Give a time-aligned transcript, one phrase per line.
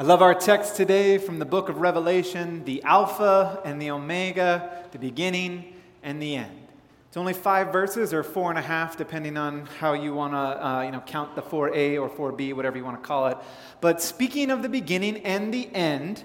[0.00, 4.86] I love our text today from the book of Revelation, the Alpha and the Omega,
[4.92, 6.68] the beginning and the end.
[7.08, 10.38] It's only five verses or four and a half, depending on how you want to
[10.38, 13.36] uh, you know, count the 4a or 4b, whatever you want to call it.
[13.82, 16.24] But speaking of the beginning and the end,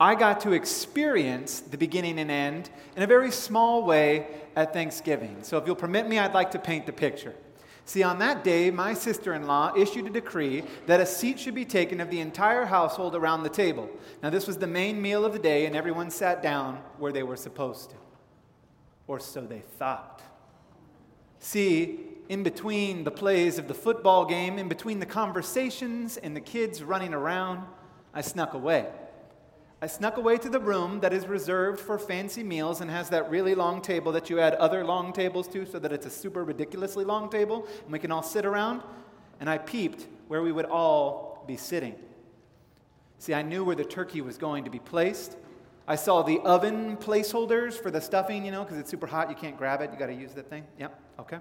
[0.00, 5.42] I got to experience the beginning and end in a very small way at Thanksgiving.
[5.42, 7.34] So if you'll permit me, I'd like to paint the picture.
[7.84, 11.54] See, on that day, my sister in law issued a decree that a seat should
[11.54, 13.90] be taken of the entire household around the table.
[14.22, 17.22] Now, this was the main meal of the day, and everyone sat down where they
[17.22, 17.96] were supposed to.
[19.06, 20.22] Or so they thought.
[21.40, 26.40] See, in between the plays of the football game, in between the conversations and the
[26.40, 27.66] kids running around,
[28.14, 28.86] I snuck away.
[29.82, 33.30] I snuck away to the room that is reserved for fancy meals and has that
[33.30, 36.44] really long table that you add other long tables to so that it's a super
[36.44, 38.82] ridiculously long table and we can all sit around.
[39.40, 41.94] And I peeped where we would all be sitting.
[43.18, 45.36] See, I knew where the turkey was going to be placed.
[45.88, 49.34] I saw the oven placeholders for the stuffing, you know, because it's super hot, you
[49.34, 50.64] can't grab it, you got to use that thing.
[50.78, 51.38] Yep, okay.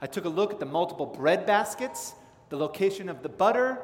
[0.00, 2.14] I took a look at the multiple bread baskets,
[2.48, 3.78] the location of the butter,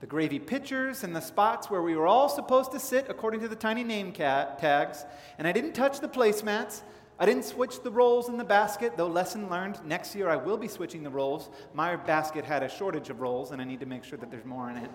[0.00, 3.48] the gravy pitchers and the spots where we were all supposed to sit according to
[3.48, 5.04] the tiny name tags.
[5.38, 6.82] And I didn't touch the placemats.
[7.18, 9.80] I didn't switch the rolls in the basket, though lesson learned.
[9.86, 11.48] Next year I will be switching the rolls.
[11.72, 14.44] My basket had a shortage of rolls, and I need to make sure that there's
[14.44, 14.90] more in it.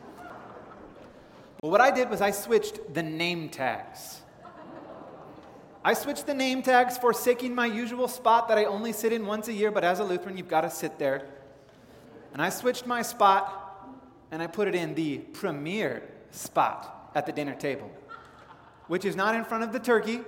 [1.62, 4.22] But what I did was I switched the name tags.
[5.84, 9.48] I switched the name tags, forsaking my usual spot that I only sit in once
[9.48, 11.28] a year, but as a Lutheran, you've got to sit there.
[12.34, 13.61] And I switched my spot
[14.32, 17.92] and I put it in the premier spot at the dinner table,
[18.88, 20.22] which is not in front of the turkey,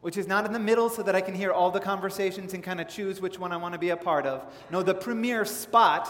[0.00, 2.64] which is not in the middle so that I can hear all the conversations and
[2.64, 4.44] kind of choose which one I want to be a part of.
[4.70, 6.08] No, the premier spot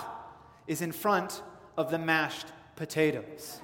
[0.69, 1.43] is in front
[1.77, 3.59] of the mashed potatoes.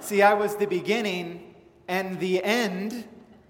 [0.00, 1.54] See, I was the beginning
[1.86, 3.04] and the end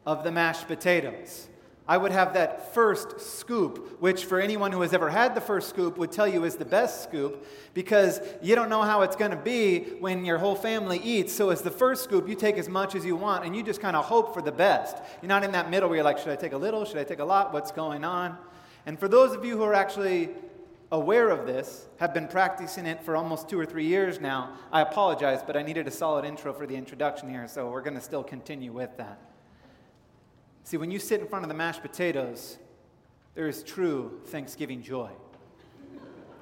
[0.04, 1.46] of the mashed potatoes.
[1.90, 5.68] I would have that first scoop, which for anyone who has ever had the first
[5.68, 7.44] scoop would tell you is the best scoop
[7.74, 11.32] because you don't know how it's going to be when your whole family eats.
[11.32, 13.80] So, as the first scoop, you take as much as you want and you just
[13.80, 14.98] kind of hope for the best.
[15.20, 16.84] You're not in that middle where you're like, should I take a little?
[16.84, 17.52] Should I take a lot?
[17.52, 18.38] What's going on?
[18.86, 20.28] And for those of you who are actually
[20.92, 24.82] aware of this, have been practicing it for almost two or three years now, I
[24.82, 28.00] apologize, but I needed a solid intro for the introduction here, so we're going to
[28.00, 29.29] still continue with that.
[30.64, 32.58] See, when you sit in front of the mashed potatoes,
[33.34, 35.10] there is true Thanksgiving joy.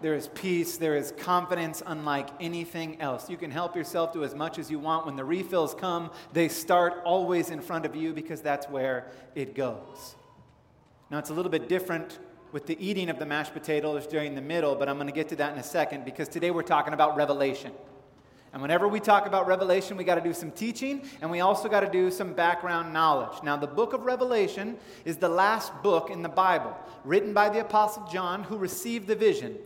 [0.00, 3.28] There is peace, there is confidence unlike anything else.
[3.28, 5.06] You can help yourself to as much as you want.
[5.06, 9.56] When the refills come, they start always in front of you because that's where it
[9.56, 10.14] goes.
[11.10, 12.20] Now, it's a little bit different
[12.52, 15.28] with the eating of the mashed potatoes during the middle, but I'm going to get
[15.30, 17.72] to that in a second because today we're talking about revelation.
[18.52, 21.68] And whenever we talk about Revelation, we got to do some teaching and we also
[21.68, 23.42] got to do some background knowledge.
[23.42, 27.60] Now, the book of Revelation is the last book in the Bible, written by the
[27.60, 29.58] Apostle John, who received the vision.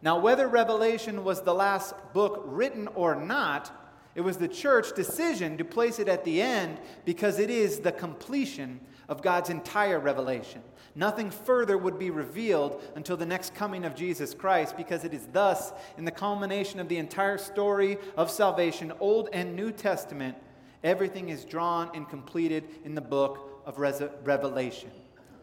[0.00, 3.70] Now, whether Revelation was the last book written or not,
[4.14, 7.92] it was the church decision to place it at the end because it is the
[7.92, 10.62] completion of God's entire revelation.
[10.94, 15.26] Nothing further would be revealed until the next coming of Jesus Christ, because it is
[15.32, 20.36] thus, in the culmination of the entire story of salvation, Old and New Testament,
[20.84, 24.90] everything is drawn and completed in the book of Revelation,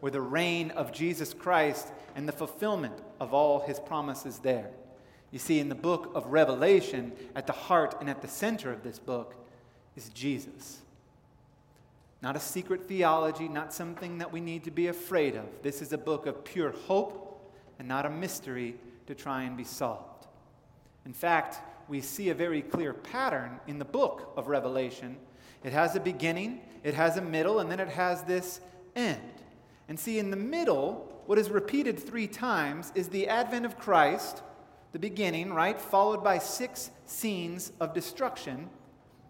[0.01, 4.69] where the reign of Jesus Christ and the fulfillment of all his promises there.
[5.31, 8.83] You see, in the book of Revelation, at the heart and at the center of
[8.83, 9.35] this book
[9.95, 10.81] is Jesus.
[12.21, 15.45] Not a secret theology, not something that we need to be afraid of.
[15.61, 18.75] This is a book of pure hope and not a mystery
[19.07, 20.27] to try and be solved.
[21.05, 25.17] In fact, we see a very clear pattern in the book of Revelation.
[25.63, 28.59] It has a beginning, it has a middle, and then it has this
[28.95, 29.21] end.
[29.87, 34.43] And see, in the middle, what is repeated three times is the advent of Christ,
[34.91, 35.79] the beginning, right?
[35.79, 38.69] Followed by six scenes of destruction,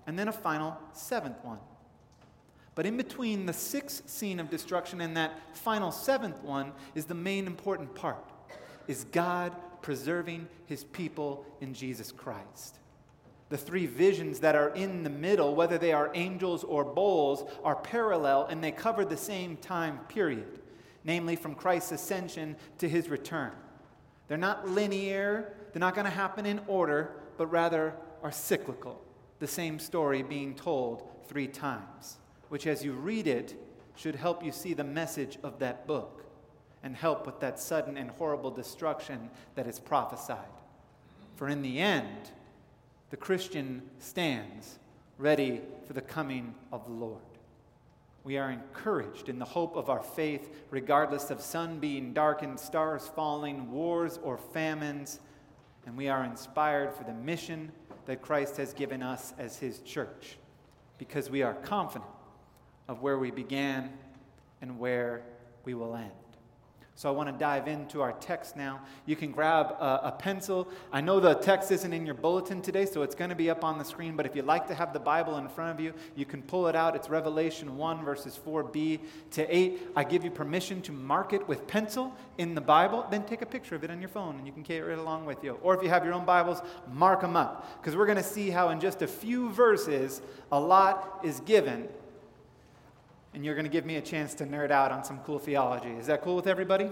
[0.06, 1.60] and then a final seventh one.
[2.80, 7.14] But in between the sixth scene of destruction and that final seventh one is the
[7.14, 8.24] main important part
[8.88, 12.80] is God preserving his people in Jesus Christ.
[13.50, 17.76] The three visions that are in the middle, whether they are angels or bowls, are
[17.76, 20.62] parallel and they cover the same time period,
[21.04, 23.52] namely from Christ's ascension to his return.
[24.30, 27.94] They're not linear, they're not going to happen in order, but rather
[28.24, 29.02] are cyclical,
[29.40, 32.20] the same story being told three times
[32.50, 33.56] which, as you read it,
[33.96, 36.24] should help you see the message of that book
[36.84, 40.38] and help with that sudden and horrible destruction that is prophesied.
[41.36, 42.32] For in the end,
[43.10, 44.80] the Christian stands
[45.18, 47.22] ready for the coming of the Lord.
[48.24, 53.10] We are encouraged in the hope of our faith, regardless of sun being darkened, stars
[53.16, 55.20] falling, wars, or famines.
[55.86, 57.72] And we are inspired for the mission
[58.06, 60.38] that Christ has given us as His church,
[60.98, 62.10] because we are confident
[62.90, 63.92] of where we began
[64.62, 65.22] and where
[65.64, 66.12] we will end.
[66.96, 68.82] So I want to dive into our text now.
[69.06, 70.68] You can grab a, a, pencil.
[70.92, 73.64] I know the text isn't in your bulletin today, so it's going to be up
[73.64, 74.18] on the screen.
[74.18, 76.68] But if you'd like to have the Bible in front of you, you can pull
[76.68, 76.98] it out.
[76.98, 79.00] It's Revelation 1, verses 4b
[79.32, 79.92] to 8.
[79.96, 83.08] I give you permission to mark it with pencil in the Bible.
[83.10, 85.26] Then take a picture of it on your phone, and you can carry it along
[85.26, 85.58] with you.
[85.64, 87.80] Or if you have your own Bibles, mark them up.
[87.80, 90.22] Because we're going to see how in just a few verses,
[90.52, 91.88] a lot is given
[93.34, 95.90] and you're going to give me a chance to nerd out on some cool theology.
[95.90, 96.92] Is that cool with everybody?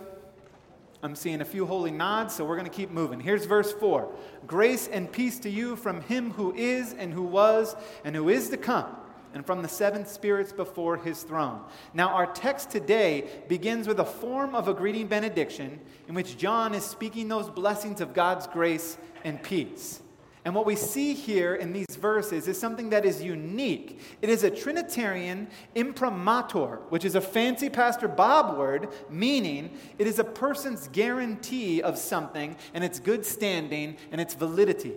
[1.04, 3.20] I'm seeing a few holy nods, so we're going to keep moving.
[3.20, 4.12] Here's verse 4
[4.48, 8.50] Grace and peace to you from him who is, and who was, and who is
[8.50, 8.96] to come,
[9.34, 11.62] and from the seven spirits before his throne.
[11.94, 16.74] Now, our text today begins with a form of a greeting benediction in which John
[16.74, 20.02] is speaking those blessings of God's grace and peace.
[20.48, 24.00] And what we see here in these verses is something that is unique.
[24.22, 30.20] It is a Trinitarian imprimatur, which is a fancy Pastor Bob word, meaning it is
[30.20, 34.94] a person's guarantee of something and its good standing and its validity.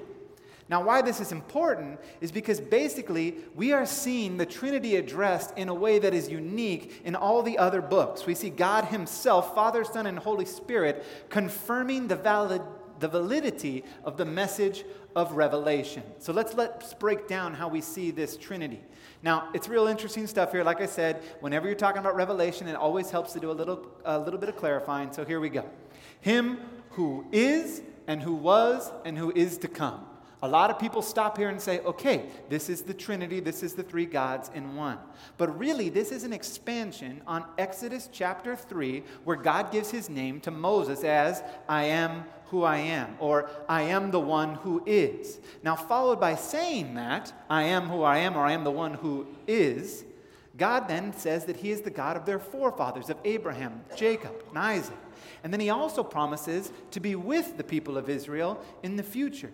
[0.69, 5.69] Now, why this is important is because basically we are seeing the Trinity addressed in
[5.69, 8.25] a way that is unique in all the other books.
[8.25, 12.63] We see God Himself, Father, Son, and Holy Spirit, confirming the valid
[13.01, 14.85] the validity of the message
[15.17, 16.03] of Revelation.
[16.19, 18.81] So let's let's break down how we see this Trinity.
[19.23, 20.65] Now, it's real interesting stuff here.
[20.65, 23.87] Like I said, whenever you're talking about Revelation, it always helps to do a little
[24.05, 25.13] a little bit of clarifying.
[25.13, 25.69] So here we go.
[26.21, 26.59] Him
[26.91, 30.07] who is and who was and who is to come.
[30.43, 33.75] A lot of people stop here and say, okay, this is the Trinity, this is
[33.75, 34.99] the three gods in one.
[35.37, 40.41] But really, this is an expansion on Exodus chapter 3, where God gives his name
[40.41, 45.39] to Moses as I am who I am, or I am the one who is.
[45.63, 48.95] Now, followed by saying that, I am who I am, or I am the one
[48.95, 50.05] who is,
[50.57, 54.59] God then says that he is the God of their forefathers, of Abraham, Jacob, and
[54.59, 54.99] Isaac.
[55.43, 59.53] And then he also promises to be with the people of Israel in the future.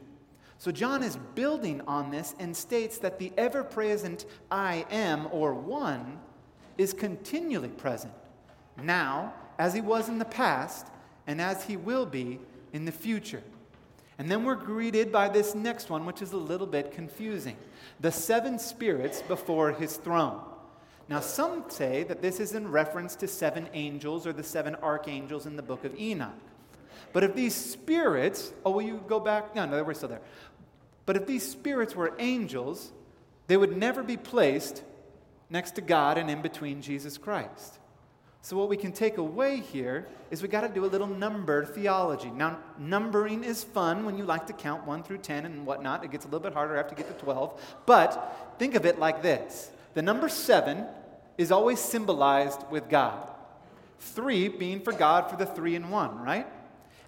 [0.58, 5.54] So John is building on this and states that the ever present I am, or
[5.54, 6.19] one,
[6.78, 8.12] is continually present,
[8.82, 10.88] now, as he was in the past,
[11.26, 12.38] and as he will be
[12.76, 13.43] in the future.
[14.19, 17.56] And then we're greeted by this next one, which is a little bit confusing
[17.99, 20.40] the seven spirits before his throne.
[21.08, 25.46] Now, some say that this is in reference to seven angels or the seven archangels
[25.46, 26.34] in the book of Enoch.
[27.12, 29.55] But if these spirits, oh, will you go back?
[29.55, 30.20] No, no, we're still there.
[31.06, 32.93] But if these spirits were angels,
[33.46, 34.82] they would never be placed
[35.49, 37.79] next to God and in between Jesus Christ.
[38.46, 41.64] So, what we can take away here is we got to do a little number
[41.64, 42.31] theology.
[42.31, 46.04] Now, numbering is fun when you like to count 1 through 10 and whatnot.
[46.04, 47.60] It gets a little bit harder after you get to 12.
[47.87, 50.87] But think of it like this the number 7
[51.37, 53.28] is always symbolized with God.
[53.98, 56.46] 3 being for God for the 3 and 1, right?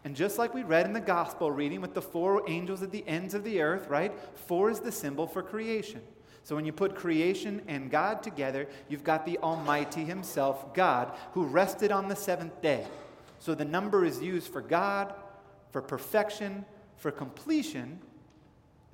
[0.02, 3.06] And just like we read in the gospel reading with the four angels at the
[3.06, 4.12] ends of the earth, right?
[4.48, 6.00] Four is the symbol for creation.
[6.48, 11.44] So when you put creation and God together, you've got the Almighty Himself, God, who
[11.44, 12.86] rested on the seventh day.
[13.38, 15.12] So the number is used for God,
[15.72, 16.64] for perfection,
[16.96, 17.98] for completion,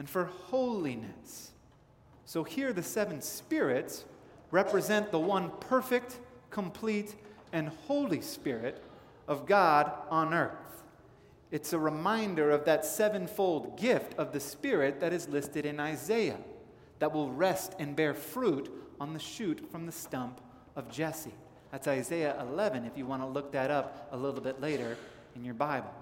[0.01, 1.53] and for holiness.
[2.25, 4.05] So here the seven spirits
[4.51, 6.19] represent the one perfect,
[6.51, 7.15] complete,
[7.53, 8.83] and holy Spirit
[9.29, 10.83] of God on earth.
[11.53, 16.41] It's a reminder of that sevenfold gift of the Spirit that is listed in Isaiah
[16.99, 18.71] that will rest and bear fruit
[19.01, 20.41] on the shoot from the stump
[20.77, 21.35] of Jesse.
[21.71, 24.97] That's Isaiah 11, if you want to look that up a little bit later
[25.35, 25.93] in your Bible.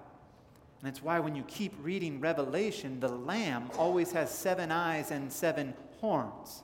[0.79, 5.31] And that's why when you keep reading Revelation, the Lamb always has seven eyes and
[5.31, 6.63] seven horns.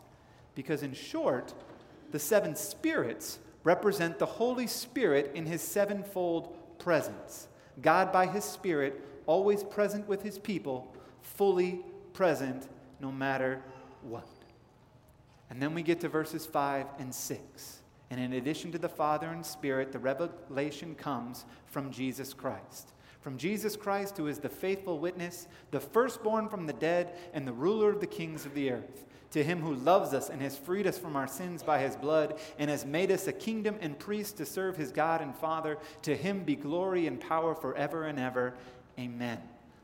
[0.53, 1.53] Because, in short,
[2.11, 7.47] the seven spirits represent the Holy Spirit in his sevenfold presence.
[7.81, 11.81] God, by His Spirit, always present with His people, fully
[12.13, 12.67] present
[12.99, 13.61] no matter
[14.03, 14.27] what.
[15.49, 17.79] And then we get to verses 5 and 6.
[18.11, 22.93] And in addition to the Father and Spirit, the revelation comes from Jesus Christ.
[23.21, 27.53] From Jesus Christ, who is the faithful witness, the firstborn from the dead, and the
[27.53, 30.87] ruler of the kings of the earth to him who loves us and has freed
[30.87, 34.33] us from our sins by his blood and has made us a kingdom and priests
[34.33, 38.55] to serve his God and Father, to him be glory and power forever and ever.
[38.97, 39.39] Amen.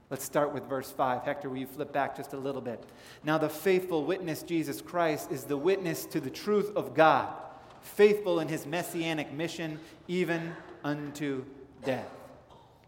[0.09, 1.23] Let's start with verse 5.
[1.23, 2.83] Hector, will you flip back just a little bit?
[3.23, 7.33] Now, the faithful witness, Jesus Christ, is the witness to the truth of God,
[7.81, 11.43] faithful in his messianic mission, even unto
[11.83, 12.11] death.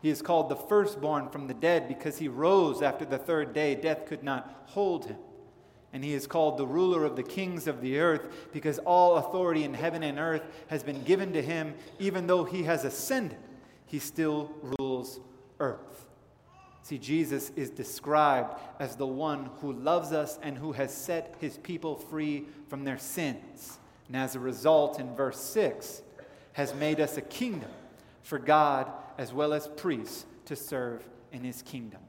[0.01, 3.73] He is called the firstborn from the dead because he rose after the third day.
[3.73, 5.17] Death could not hold him.
[5.93, 9.63] And he is called the ruler of the kings of the earth because all authority
[9.63, 11.73] in heaven and earth has been given to him.
[11.97, 13.39] Even though he has ascended,
[13.87, 15.19] he still rules
[15.59, 16.06] earth.
[16.87, 21.57] See, Jesus is described as the one who loves us and who has set his
[21.57, 23.77] people free from their sins.
[24.07, 26.01] And as a result, in verse 6,
[26.53, 27.71] has made us a kingdom
[28.23, 31.99] for God as well as priests to serve in his kingdom.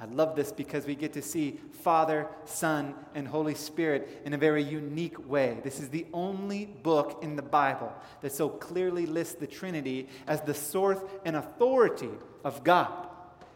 [0.00, 4.38] I love this because we get to see Father, Son, and Holy Spirit in a
[4.38, 5.58] very unique way.
[5.62, 10.40] This is the only book in the Bible that so clearly lists the Trinity as
[10.40, 12.08] the source and authority
[12.42, 13.10] of God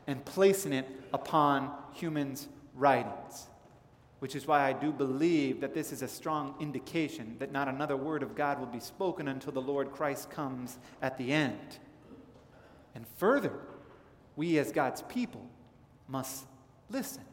[0.06, 3.48] and placing it upon humans' writings.
[4.18, 7.96] Which is why I do believe that this is a strong indication that not another
[7.96, 11.78] word of God will be spoken until the Lord Christ comes at the end.
[12.94, 13.52] And further,
[14.36, 15.46] we as God's people
[16.08, 16.46] must
[16.88, 17.25] listen.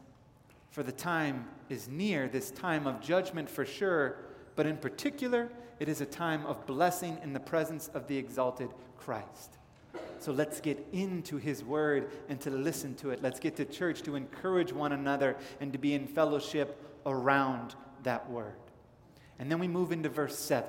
[0.70, 4.16] For the time is near, this time of judgment for sure,
[4.56, 5.48] but in particular,
[5.80, 9.58] it is a time of blessing in the presence of the exalted Christ.
[10.18, 13.22] So let's get into his word and to listen to it.
[13.22, 17.74] Let's get to church to encourage one another and to be in fellowship around
[18.04, 18.54] that word.
[19.38, 20.68] And then we move into verse 7.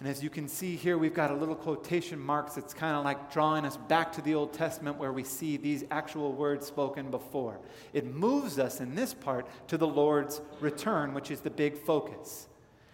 [0.00, 3.04] And as you can see here, we've got a little quotation marks that's kind of
[3.04, 7.10] like drawing us back to the Old Testament where we see these actual words spoken
[7.10, 7.58] before.
[7.92, 12.47] It moves us in this part to the Lord's return, which is the big focus.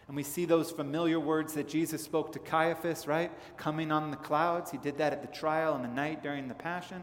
[0.07, 3.33] And we see those familiar words that Jesus spoke to Caiaphas, right?
[3.57, 4.71] Coming on the clouds.
[4.71, 7.03] He did that at the trial and the night during the Passion.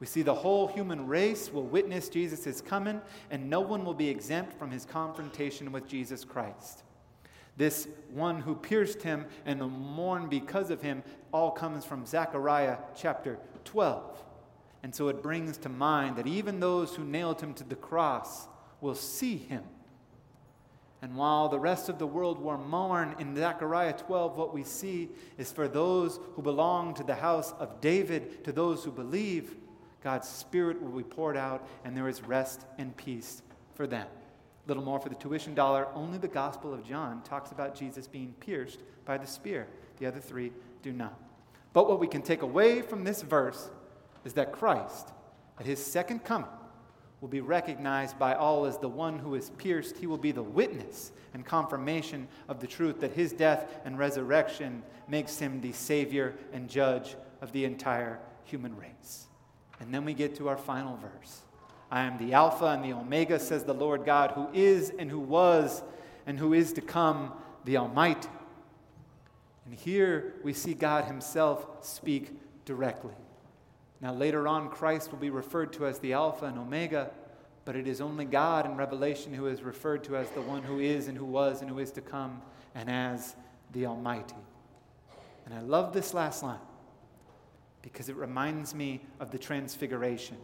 [0.00, 4.08] We see the whole human race will witness Jesus coming, and no one will be
[4.08, 6.82] exempt from his confrontation with Jesus Christ.
[7.56, 12.76] This one who pierced him and the mourn because of him all comes from Zechariah
[12.94, 14.22] chapter 12.
[14.82, 18.46] And so it brings to mind that even those who nailed him to the cross
[18.82, 19.64] will see him
[21.06, 25.08] and while the rest of the world will mourn, in Zechariah 12, what we see
[25.38, 29.54] is for those who belong to the house of David, to those who believe,
[30.02, 33.42] God's Spirit will be poured out, and there is rest and peace
[33.76, 34.08] for them.
[34.08, 35.86] A little more for the tuition dollar.
[35.94, 40.18] Only the Gospel of John talks about Jesus being pierced by the spear, the other
[40.18, 40.50] three
[40.82, 41.16] do not.
[41.72, 43.70] But what we can take away from this verse
[44.24, 45.12] is that Christ,
[45.60, 46.50] at his second coming,
[47.20, 49.96] will be recognized by all as the one who is pierced.
[49.96, 54.82] He will be the witness and confirmation of the truth that his death and resurrection
[55.08, 59.26] makes him the Savior and judge of the entire human race.
[59.80, 61.42] And then we get to our final verse
[61.90, 65.20] I am the Alpha and the Omega, says the Lord God, who is and who
[65.20, 65.82] was
[66.26, 67.32] and who is to come,
[67.64, 68.28] the Almighty.
[69.64, 72.32] And here we see God Himself speak
[72.64, 73.14] directly.
[74.00, 77.10] Now, later on, Christ will be referred to as the Alpha and Omega,
[77.64, 80.78] but it is only God in Revelation who is referred to as the one who
[80.78, 82.42] is and who was and who is to come,
[82.74, 83.34] and as
[83.72, 84.36] the Almighty.
[85.46, 86.58] And I love this last line
[87.82, 90.36] because it reminds me of the Transfiguration,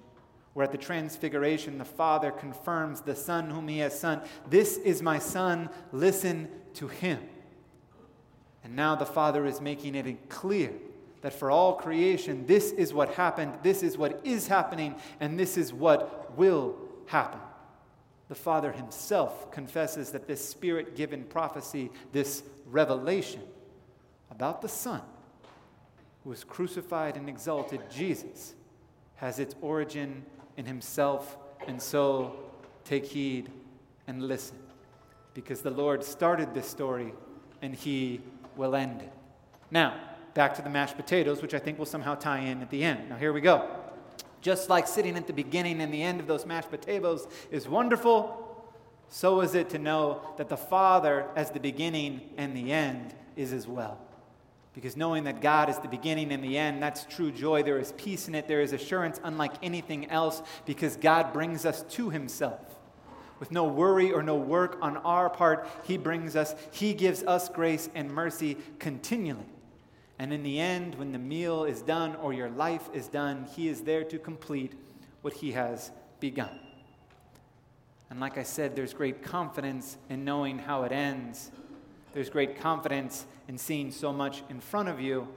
[0.55, 4.23] where at the Transfiguration, the Father confirms the Son whom He has sent.
[4.49, 7.21] This is my Son, listen to Him.
[8.65, 10.73] And now the Father is making it clear
[11.23, 15.57] that for all creation, this is what happened, this is what is happening, and this
[15.57, 16.77] is what will
[17.07, 17.41] happen.
[18.29, 23.43] The Father Himself confesses that this Spirit given prophecy, this revelation
[24.31, 25.03] about the Son
[26.25, 28.55] who was crucified and exalted, Jesus,
[29.17, 30.25] has its origin
[30.57, 31.37] in Himself.
[31.67, 32.35] And so
[32.85, 33.51] take heed
[34.07, 34.57] and listen,
[35.35, 37.13] because the Lord started this story
[37.61, 38.21] and He
[38.57, 39.13] will end it.
[39.71, 39.95] Now,
[40.35, 43.09] back to the mashed potatoes, which I think will somehow tie in at the end.
[43.09, 43.69] Now, here we go.
[44.41, 48.65] Just like sitting at the beginning and the end of those mashed potatoes is wonderful,
[49.09, 53.53] so is it to know that the Father, as the beginning and the end, is
[53.53, 53.99] as well.
[54.75, 57.63] Because knowing that God is the beginning and the end, that's true joy.
[57.63, 58.49] There is peace in it.
[58.49, 62.61] There is assurance unlike anything else because God brings us to Himself.
[63.39, 67.49] With no worry or no work on our part, He brings us, He gives us
[67.51, 69.45] grace and mercy continually.
[70.19, 73.69] And in the end, when the meal is done or your life is done, He
[73.69, 74.73] is there to complete
[75.23, 75.91] what He has
[76.21, 76.59] begun.
[78.11, 81.51] And like I said, there's great confidence in knowing how it ends.
[82.13, 85.29] There's great confidence in seeing so much in front of you.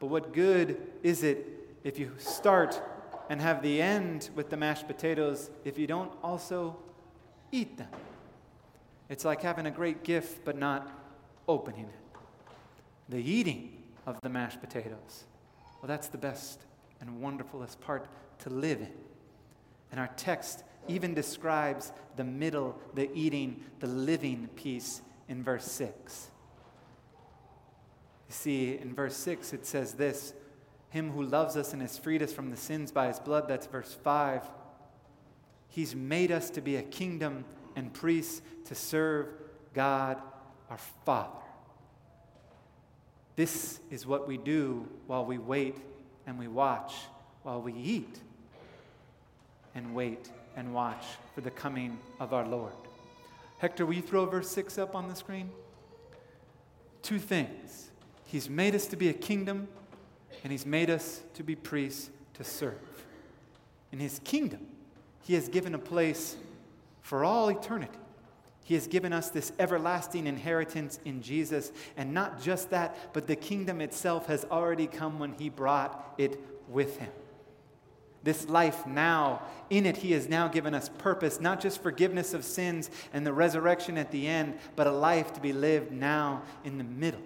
[0.00, 1.46] But what good is it
[1.84, 2.82] if you start
[3.30, 6.76] and have the end with the mashed potatoes if you don't also
[7.52, 7.88] eat them.
[9.08, 10.90] It's like having a great gift but not
[11.46, 12.03] opening it.
[13.08, 15.24] The eating of the mashed potatoes,
[15.80, 16.60] well, that's the best
[17.00, 18.06] and wonderfulest part
[18.40, 18.92] to live in.
[19.90, 26.30] And our text even describes the middle, the eating, the living piece in verse 6.
[28.28, 30.34] You see, in verse 6, it says this
[30.90, 33.66] Him who loves us and has freed us from the sins by his blood, that's
[33.66, 34.42] verse 5.
[35.68, 37.44] He's made us to be a kingdom
[37.76, 39.28] and priests to serve
[39.74, 40.20] God
[40.70, 41.43] our Father.
[43.36, 45.78] This is what we do while we wait
[46.26, 46.94] and we watch,
[47.42, 48.20] while we eat
[49.74, 52.72] and wait and watch for the coming of our Lord.
[53.58, 55.50] Hector, will you throw verse 6 up on the screen?
[57.02, 57.90] Two things.
[58.24, 59.68] He's made us to be a kingdom,
[60.42, 62.78] and He's made us to be priests to serve.
[63.92, 64.66] In His kingdom,
[65.22, 66.36] He has given a place
[67.02, 67.98] for all eternity.
[68.64, 71.70] He has given us this everlasting inheritance in Jesus.
[71.96, 76.40] And not just that, but the kingdom itself has already come when He brought it
[76.68, 77.10] with Him
[78.24, 79.42] this life now.
[79.70, 83.32] In it, He has now given us purpose, not just forgiveness of sins and the
[83.32, 87.20] resurrection at the end, but a life to be lived now in the middle.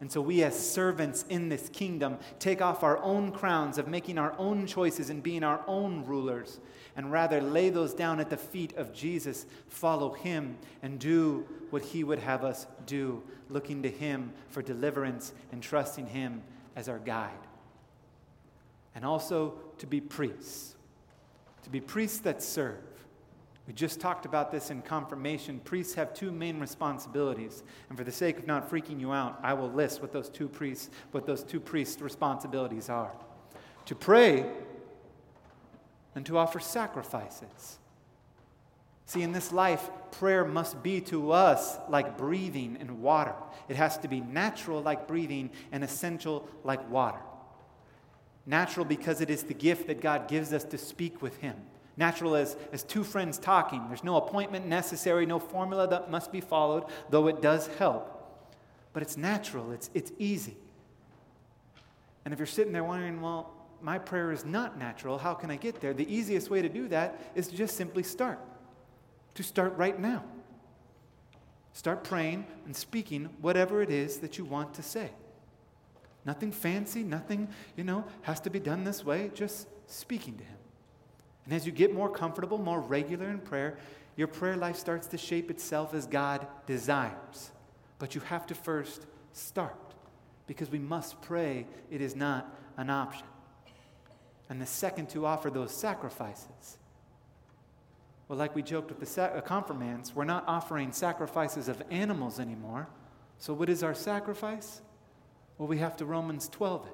[0.00, 4.18] And so, we as servants in this kingdom take off our own crowns of making
[4.18, 6.58] our own choices and being our own rulers,
[6.96, 11.82] and rather lay those down at the feet of Jesus, follow Him, and do what
[11.82, 16.42] He would have us do, looking to Him for deliverance and trusting Him
[16.76, 17.30] as our guide.
[18.94, 20.74] And also to be priests,
[21.62, 22.78] to be priests that serve.
[23.66, 25.60] We just talked about this in confirmation.
[25.60, 29.54] Priests have two main responsibilities, and for the sake of not freaking you out, I
[29.54, 33.12] will list what those two priests what those two priests responsibilities are.
[33.86, 34.50] To pray
[36.14, 37.78] and to offer sacrifices.
[39.06, 43.34] See, in this life, prayer must be to us like breathing and water.
[43.68, 47.18] It has to be natural like breathing and essential like water.
[48.46, 51.56] Natural because it is the gift that God gives us to speak with Him.
[51.96, 53.84] Natural as, as two friends talking.
[53.88, 58.08] There's no appointment necessary, no formula that must be followed, though it does help.
[58.92, 60.56] But it's natural, it's, it's easy.
[62.24, 65.56] And if you're sitting there wondering, well, my prayer is not natural, how can I
[65.56, 65.92] get there?
[65.92, 68.38] The easiest way to do that is to just simply start.
[69.34, 70.24] To start right now.
[71.72, 75.10] Start praying and speaking whatever it is that you want to say.
[76.24, 80.56] Nothing fancy, nothing, you know, has to be done this way, just speaking to Him.
[81.44, 83.78] And as you get more comfortable, more regular in prayer,
[84.16, 87.50] your prayer life starts to shape itself as God desires.
[87.98, 89.94] But you have to first start
[90.46, 93.26] because we must pray, it is not an option.
[94.52, 96.76] And the second, to offer those sacrifices.
[98.28, 102.86] Well, like we joked with the sa- uh, we're not offering sacrifices of animals anymore.
[103.38, 104.82] So, what is our sacrifice?
[105.56, 106.92] Well, we have to Romans 12 it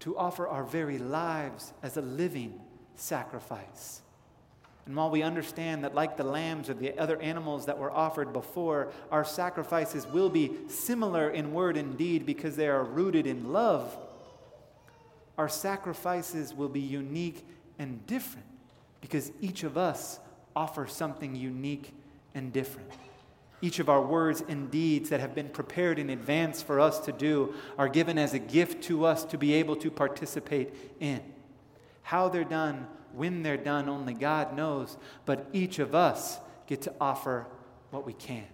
[0.00, 2.60] to offer our very lives as a living
[2.94, 4.02] sacrifice.
[4.84, 8.34] And while we understand that, like the lambs or the other animals that were offered
[8.34, 13.50] before, our sacrifices will be similar in word and deed because they are rooted in
[13.50, 13.96] love,
[15.38, 17.46] our sacrifices will be unique
[17.78, 18.46] and different
[19.00, 20.18] because each of us
[20.54, 21.92] offers something unique
[22.34, 22.90] and different.
[23.60, 27.12] Each of our words and deeds that have been prepared in advance for us to
[27.12, 31.20] do are given as a gift to us to be able to participate in.
[32.02, 36.92] How they're done, when they're done, only God knows, but each of us get to
[37.00, 37.46] offer
[37.90, 38.44] what we can.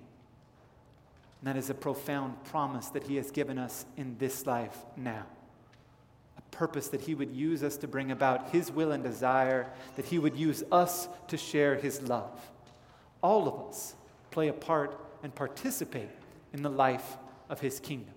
[1.41, 5.27] And that is a profound promise that He has given us in this life now.
[6.53, 10.21] Purpose that He would use us to bring about His will and desire, that He
[10.21, 12.41] would use us to share His love.
[13.23, 13.95] All of us
[14.31, 16.09] play a part and participate
[16.53, 17.17] in the life
[17.49, 18.15] of his kingdom.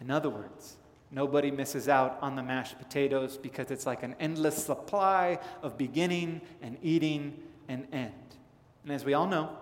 [0.00, 0.76] In other words,
[1.10, 6.40] nobody misses out on the mashed potatoes because it's like an endless supply of beginning
[6.62, 7.36] and eating
[7.68, 8.12] and end.
[8.84, 9.56] And as we all know,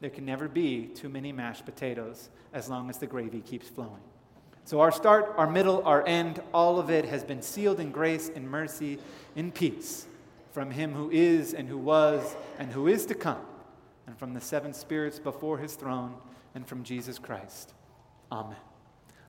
[0.00, 4.02] there can never be too many mashed potatoes as long as the gravy keeps flowing.
[4.66, 8.30] So, our start, our middle, our end, all of it has been sealed in grace
[8.34, 8.98] and mercy
[9.34, 10.06] in peace
[10.52, 13.40] from Him who is and who was and who is to come
[14.06, 16.14] and from the seven spirits before his throne,
[16.54, 17.74] and from Jesus Christ.
[18.30, 18.56] Amen.